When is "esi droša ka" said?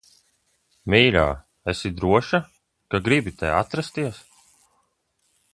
1.75-3.03